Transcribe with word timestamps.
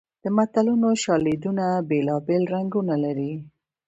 د 0.23 0.25
متلونو 0.37 0.89
شالیدونه 1.03 1.65
بېلابېل 1.89 2.43
رنګونه 2.55 2.95
لري 3.03 3.33